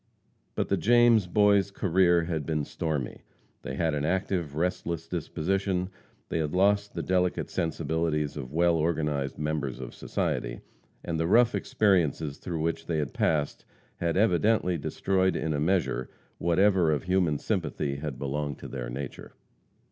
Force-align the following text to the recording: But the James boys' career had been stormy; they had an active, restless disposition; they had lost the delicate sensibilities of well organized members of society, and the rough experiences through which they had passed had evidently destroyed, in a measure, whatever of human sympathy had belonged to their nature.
But 0.55 0.69
the 0.69 0.77
James 0.77 1.27
boys' 1.27 1.69
career 1.69 2.23
had 2.23 2.43
been 2.43 2.63
stormy; 2.65 3.21
they 3.61 3.75
had 3.75 3.93
an 3.93 4.03
active, 4.03 4.55
restless 4.55 5.07
disposition; 5.07 5.91
they 6.29 6.39
had 6.39 6.55
lost 6.55 6.95
the 6.95 7.03
delicate 7.03 7.51
sensibilities 7.51 8.35
of 8.35 8.51
well 8.51 8.77
organized 8.77 9.37
members 9.37 9.79
of 9.79 9.93
society, 9.93 10.61
and 11.03 11.19
the 11.19 11.27
rough 11.27 11.53
experiences 11.53 12.39
through 12.39 12.61
which 12.61 12.87
they 12.87 12.97
had 12.97 13.13
passed 13.13 13.63
had 13.97 14.17
evidently 14.17 14.75
destroyed, 14.75 15.35
in 15.35 15.53
a 15.53 15.59
measure, 15.59 16.09
whatever 16.39 16.91
of 16.91 17.03
human 17.03 17.37
sympathy 17.37 17.97
had 17.97 18.17
belonged 18.17 18.57
to 18.57 18.67
their 18.67 18.89
nature. 18.89 19.35